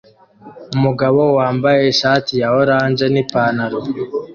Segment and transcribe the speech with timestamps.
[0.75, 3.79] Umugabo wambaye ishati ya orange nipantaro